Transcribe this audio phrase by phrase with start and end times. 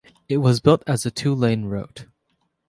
[0.27, 2.07] It was built as a two-lane route.